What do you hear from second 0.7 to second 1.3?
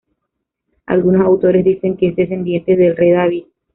Algunos